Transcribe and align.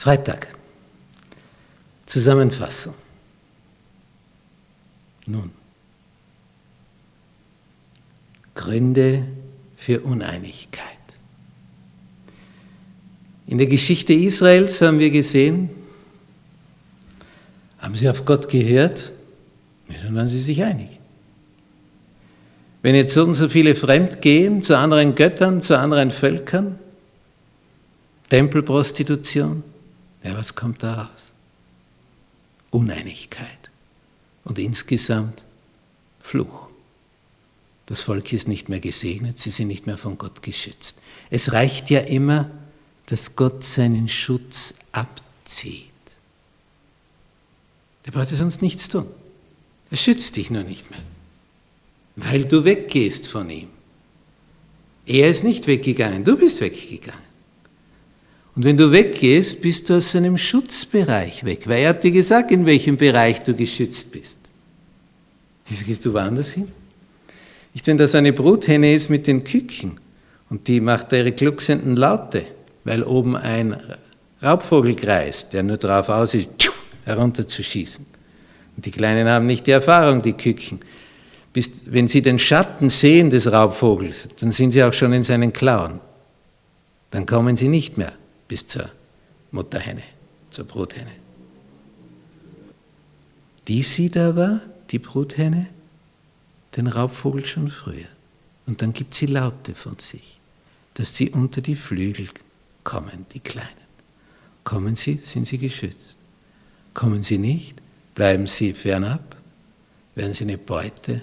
Freitag. 0.00 0.48
Zusammenfassung. 2.06 2.94
Nun, 5.26 5.50
Gründe 8.54 9.26
für 9.76 10.00
Uneinigkeit. 10.00 10.86
In 13.46 13.58
der 13.58 13.66
Geschichte 13.66 14.14
Israels 14.14 14.80
haben 14.80 15.00
wir 15.00 15.10
gesehen, 15.10 15.68
haben 17.80 17.94
sie 17.94 18.08
auf 18.08 18.24
Gott 18.24 18.48
gehört, 18.48 19.12
dann 20.02 20.14
waren 20.14 20.28
sie 20.28 20.40
sich 20.40 20.62
einig. 20.62 20.98
Wenn 22.80 22.94
jetzt 22.94 23.12
so 23.12 23.22
und 23.24 23.34
so 23.34 23.50
viele 23.50 23.74
fremd 23.74 24.22
gehen 24.22 24.62
zu 24.62 24.78
anderen 24.78 25.14
Göttern, 25.14 25.60
zu 25.60 25.78
anderen 25.78 26.10
Völkern, 26.10 26.78
Tempelprostitution, 28.30 29.62
ja, 30.22 30.36
was 30.36 30.54
kommt 30.54 30.82
da 30.82 31.02
raus? 31.02 31.32
Uneinigkeit 32.70 33.70
und 34.44 34.58
insgesamt 34.58 35.44
Fluch. 36.20 36.68
Das 37.86 38.00
Volk 38.00 38.32
ist 38.32 38.46
nicht 38.46 38.68
mehr 38.68 38.78
gesegnet, 38.78 39.38
sie 39.38 39.50
sind 39.50 39.68
nicht 39.68 39.86
mehr 39.86 39.96
von 39.96 40.16
Gott 40.16 40.42
geschützt. 40.42 40.96
Es 41.28 41.52
reicht 41.52 41.90
ja 41.90 42.00
immer, 42.00 42.50
dass 43.06 43.34
Gott 43.34 43.64
seinen 43.64 44.08
Schutz 44.08 44.74
abzieht. 44.92 45.86
Der 48.06 48.12
braucht 48.12 48.28
sonst 48.28 48.62
nichts 48.62 48.88
tun. 48.88 49.06
Er 49.90 49.96
schützt 49.96 50.36
dich 50.36 50.50
nur 50.50 50.62
nicht 50.62 50.88
mehr, 50.90 51.02
weil 52.14 52.44
du 52.44 52.64
weggehst 52.64 53.26
von 53.26 53.50
ihm. 53.50 53.68
Er 55.06 55.28
ist 55.28 55.42
nicht 55.42 55.66
weggegangen, 55.66 56.22
du 56.22 56.36
bist 56.36 56.60
weggegangen. 56.60 57.29
Und 58.56 58.64
wenn 58.64 58.76
du 58.76 58.90
weggehst, 58.90 59.60
bist 59.60 59.88
du 59.88 59.94
aus 59.94 60.12
seinem 60.12 60.36
Schutzbereich 60.36 61.44
weg, 61.44 61.68
weil 61.68 61.82
er 61.82 61.90
hat 61.90 62.02
dir 62.02 62.10
gesagt, 62.10 62.50
in 62.50 62.66
welchem 62.66 62.96
Bereich 62.96 63.40
du 63.40 63.54
geschützt 63.54 64.10
bist. 64.10 64.38
Wieso 65.68 65.84
gehst 65.84 66.04
du 66.04 66.12
woanders 66.12 66.52
hin? 66.52 66.68
Ich 67.72 67.82
denke, 67.82 68.02
dass 68.02 68.14
eine 68.16 68.32
Bruthenne 68.32 68.92
ist 68.92 69.08
mit 69.08 69.26
den 69.28 69.44
Küken 69.44 70.00
und 70.50 70.66
die 70.66 70.80
macht 70.80 71.12
ihre 71.12 71.30
glucksenden 71.30 71.94
Laute, 71.94 72.44
weil 72.82 73.04
oben 73.04 73.36
ein 73.36 73.76
Raubvogel 74.42 74.96
kreist, 74.96 75.52
der 75.52 75.62
nur 75.62 75.76
darauf 75.76 76.08
aus 76.08 76.34
ist, 76.34 76.50
herunterzuschießen. 77.04 78.04
Und 78.76 78.84
die 78.84 78.90
Kleinen 78.90 79.28
haben 79.28 79.46
nicht 79.46 79.66
die 79.66 79.72
Erfahrung, 79.72 80.22
die 80.22 80.32
Küken. 80.32 80.80
Bis, 81.52 81.70
wenn 81.86 82.08
sie 82.08 82.22
den 82.22 82.38
Schatten 82.38 82.90
sehen 82.90 83.30
des 83.30 83.50
Raubvogels, 83.50 84.28
dann 84.40 84.50
sind 84.50 84.72
sie 84.72 84.82
auch 84.82 84.92
schon 84.92 85.12
in 85.12 85.22
seinen 85.22 85.52
Klauen. 85.52 86.00
Dann 87.12 87.26
kommen 87.26 87.56
sie 87.56 87.68
nicht 87.68 87.96
mehr 87.96 88.12
bis 88.50 88.66
zur 88.66 88.90
Mutterhenne, 89.52 90.02
zur 90.50 90.64
Bruthenne. 90.64 91.12
Die 93.68 93.84
sieht 93.84 94.16
aber, 94.16 94.60
die 94.90 94.98
Bruthenne, 94.98 95.68
den 96.76 96.88
Raubvogel 96.88 97.46
schon 97.46 97.70
früher. 97.70 98.08
Und 98.66 98.82
dann 98.82 98.92
gibt 98.92 99.14
sie 99.14 99.26
Laute 99.26 99.76
von 99.76 99.96
sich, 100.00 100.40
dass 100.94 101.14
sie 101.14 101.30
unter 101.30 101.60
die 101.60 101.76
Flügel 101.76 102.26
kommen, 102.82 103.24
die 103.32 103.38
Kleinen. 103.38 103.86
Kommen 104.64 104.96
sie, 104.96 105.20
sind 105.24 105.46
sie 105.46 105.58
geschützt. 105.58 106.16
Kommen 106.92 107.22
sie 107.22 107.38
nicht, 107.38 107.76
bleiben 108.16 108.48
sie 108.48 108.74
fernab, 108.74 109.36
werden 110.16 110.34
sie 110.34 110.42
eine 110.42 110.58
Beute 110.58 111.22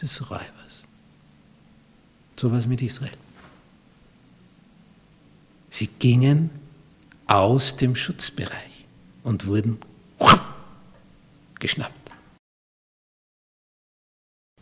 des 0.00 0.30
Räubers. 0.30 0.84
So 2.34 2.50
was 2.50 2.66
mit 2.66 2.80
Israel. 2.80 3.12
Sie 5.68 5.88
gingen 5.98 6.61
aus 7.26 7.76
dem 7.76 7.96
Schutzbereich 7.96 8.84
und 9.22 9.46
wurden 9.46 9.78
geschnappt 11.58 12.10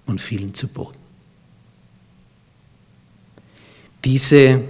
und 0.07 0.21
fielen 0.21 0.53
zu 0.55 0.69
Boden. 0.69 0.99
Diese 4.05 4.63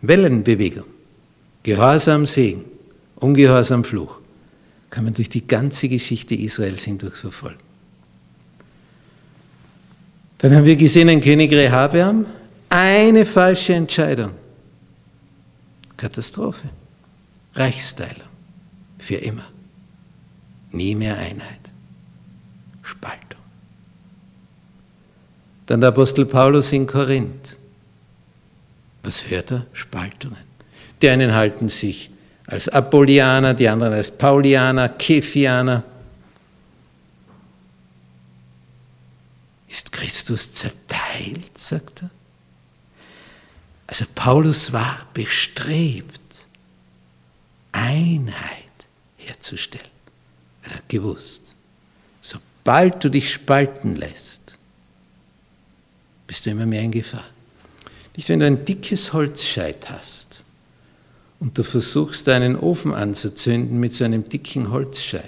Wellenbewegung, 0.00 0.84
Gehorsam 1.62 2.26
Segen, 2.26 2.64
Ungehorsam 3.16 3.84
Fluch, 3.84 4.18
kann 4.90 5.04
man 5.04 5.12
durch 5.12 5.28
die 5.28 5.46
ganze 5.46 5.88
Geschichte 5.88 6.34
Israels 6.34 6.82
hindurch 6.84 7.16
verfolgen. 7.16 7.58
Dann 10.38 10.54
haben 10.54 10.64
wir 10.64 10.76
gesehen, 10.76 11.08
ein 11.08 11.20
König 11.20 11.50
Rehabeam, 11.50 12.24
eine 12.68 13.26
falsche 13.26 13.74
Entscheidung 13.74 14.30
Katastrophe. 15.98 16.70
Reichsteilung. 17.54 18.28
Für 18.98 19.16
immer. 19.16 19.44
Nie 20.72 20.94
mehr 20.94 21.18
Einheit. 21.18 21.70
Spaltung. 22.82 23.40
Dann 25.66 25.80
der 25.80 25.90
Apostel 25.90 26.24
Paulus 26.24 26.72
in 26.72 26.86
Korinth. 26.86 27.56
Was 29.02 29.28
hört 29.28 29.50
er? 29.50 29.66
Spaltungen. 29.74 30.48
Die 31.02 31.08
einen 31.10 31.34
halten 31.34 31.68
sich 31.68 32.10
als 32.46 32.68
Apollianer, 32.68 33.52
die 33.52 33.68
anderen 33.68 33.92
als 33.92 34.10
Paulianer, 34.10 34.88
Kephianer. 34.88 35.84
Ist 39.68 39.92
Christus 39.92 40.52
zerteilt, 40.54 41.56
sagt 41.56 42.02
er? 42.02 42.10
Also 43.88 44.04
Paulus 44.14 44.72
war 44.72 45.06
bestrebt, 45.14 46.20
Einheit 47.72 48.36
herzustellen. 49.16 49.86
Er 50.62 50.74
hat 50.74 50.88
gewusst, 50.88 51.42
sobald 52.20 53.02
du 53.02 53.10
dich 53.10 53.32
spalten 53.32 53.96
lässt, 53.96 54.42
bist 56.26 56.44
du 56.44 56.50
immer 56.50 56.66
mehr 56.66 56.82
in 56.82 56.90
Gefahr. 56.90 57.24
Nicht, 58.14 58.28
wenn 58.28 58.40
du 58.40 58.46
ein 58.46 58.64
dickes 58.64 59.12
Holzscheit 59.14 59.88
hast 59.88 60.42
und 61.40 61.56
du 61.56 61.62
versuchst, 61.62 62.28
einen 62.28 62.56
Ofen 62.56 62.92
anzuzünden 62.92 63.80
mit 63.80 63.94
so 63.94 64.04
einem 64.04 64.28
dicken 64.28 64.70
Holzscheit, 64.70 65.24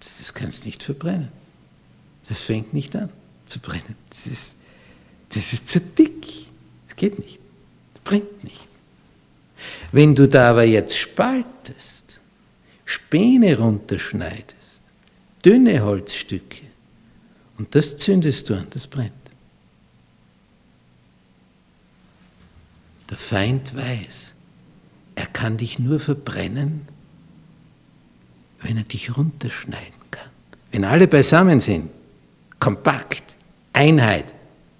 das 0.00 0.34
kannst 0.34 0.64
du 0.64 0.68
nicht 0.68 0.82
verbrennen. 0.82 1.28
Das 2.28 2.42
fängt 2.42 2.74
nicht 2.74 2.96
an 2.96 3.10
zu 3.46 3.60
brennen. 3.60 3.94
Das 4.10 4.26
ist, 4.26 4.56
das 5.28 5.52
ist 5.52 5.68
zu 5.68 5.80
dick. 5.80 6.46
Geht 6.96 7.18
nicht. 7.18 7.38
Bringt 8.04 8.44
nicht. 8.44 8.68
Wenn 9.92 10.14
du 10.14 10.28
da 10.28 10.50
aber 10.50 10.64
jetzt 10.64 10.96
spaltest, 10.96 12.20
Späne 12.84 13.58
runterschneidest, 13.58 14.80
dünne 15.44 15.82
Holzstücke, 15.82 16.62
und 17.58 17.74
das 17.74 17.96
zündest 17.96 18.48
du 18.48 18.54
an, 18.54 18.66
das 18.70 18.86
brennt. 18.86 19.12
Der 23.10 23.16
Feind 23.16 23.74
weiß, 23.74 24.32
er 25.14 25.26
kann 25.26 25.56
dich 25.56 25.78
nur 25.78 25.98
verbrennen, 25.98 26.86
wenn 28.60 28.76
er 28.76 28.84
dich 28.84 29.16
runterschneiden 29.16 30.00
kann. 30.10 30.28
Wenn 30.72 30.84
alle 30.84 31.06
beisammen 31.06 31.60
sind, 31.60 31.90
kompakt, 32.58 33.22
Einheit, 33.72 34.34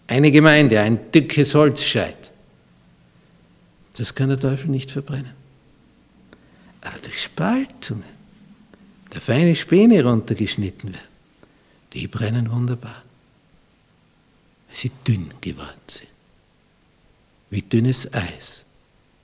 eine 0.06 0.31
Gemeinde, 0.31 0.81
ein 0.81 1.11
dickes 1.12 1.55
Holzscheit. 1.55 2.31
Das 3.97 4.15
kann 4.15 4.28
der 4.28 4.39
Teufel 4.39 4.69
nicht 4.69 4.91
verbrennen. 4.91 5.33
Aber 6.83 6.99
durch 6.99 7.22
Spaltungen, 7.22 8.05
der 9.12 9.21
feine 9.21 9.56
Späne 9.56 10.05
runtergeschnitten 10.05 10.93
werden, 10.93 11.09
die 11.93 12.06
brennen 12.06 12.50
wunderbar, 12.50 13.03
weil 14.69 14.77
sie 14.77 14.91
dünn 15.06 15.31
geworden 15.41 15.81
sind. 15.89 16.11
Wie 17.50 17.62
dünnes 17.62 18.12
Eis. 18.12 18.65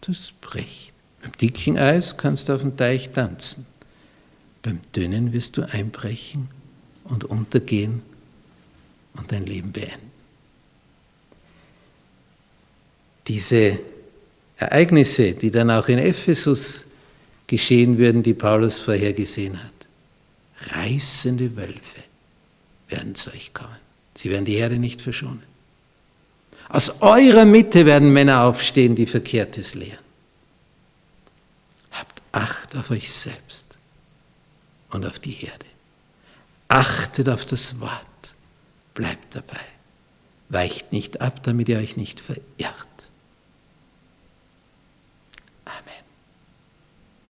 Das 0.00 0.32
bricht. 0.40 0.92
Beim 1.20 1.32
dicken 1.32 1.78
Eis 1.78 2.16
kannst 2.16 2.48
du 2.48 2.54
auf 2.54 2.62
dem 2.62 2.76
Teich 2.76 3.10
tanzen. 3.10 3.66
Beim 4.62 4.80
dünnen 4.94 5.32
wirst 5.32 5.56
du 5.56 5.62
einbrechen 5.62 6.48
und 7.04 7.24
untergehen 7.24 8.02
und 9.14 9.30
dein 9.30 9.46
Leben 9.46 9.72
beenden. 9.72 10.10
Diese 13.32 13.78
Ereignisse, 14.58 15.32
die 15.32 15.50
dann 15.50 15.70
auch 15.70 15.88
in 15.88 15.98
Ephesus 15.98 16.84
geschehen 17.46 17.96
würden, 17.96 18.22
die 18.22 18.34
Paulus 18.34 18.78
vorhergesehen 18.78 19.58
hat. 19.62 19.70
Reißende 20.76 21.56
Wölfe 21.56 22.02
werden 22.88 23.14
zu 23.14 23.32
euch 23.32 23.54
kommen. 23.54 23.80
Sie 24.14 24.30
werden 24.30 24.44
die 24.44 24.56
Herde 24.56 24.76
nicht 24.76 25.00
verschonen. 25.00 25.42
Aus 26.68 27.00
eurer 27.00 27.46
Mitte 27.46 27.86
werden 27.86 28.12
Männer 28.12 28.44
aufstehen, 28.44 28.94
die 28.94 29.06
Verkehrtes 29.06 29.74
lehren. 29.74 29.98
Habt 31.92 32.22
Acht 32.32 32.76
auf 32.76 32.90
euch 32.90 33.10
selbst 33.10 33.78
und 34.90 35.06
auf 35.06 35.18
die 35.18 35.30
Herde. 35.30 35.66
Achtet 36.68 37.28
auf 37.30 37.44
das 37.46 37.80
Wort. 37.80 38.34
Bleibt 38.94 39.34
dabei. 39.34 39.60
Weicht 40.50 40.92
nicht 40.92 41.22
ab, 41.22 41.42
damit 41.42 41.70
ihr 41.70 41.78
euch 41.78 41.96
nicht 41.96 42.20
verirrt. 42.20 42.91